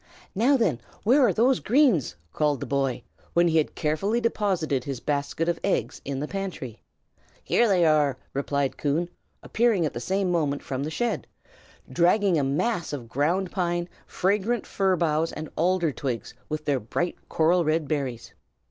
[0.33, 3.03] "Now, then, where are those greens?" called the boy,
[3.33, 6.81] when he had carefully deposited his basket of eggs in the pantry.
[7.43, 9.09] "Here they are!" replied Coon,
[9.43, 11.27] appearing at the same moment from the shed,
[11.87, 17.29] dragging a mass of ground pine, fragrant fir boughs, and alder twigs with their bright
[17.29, 18.33] coral red berries.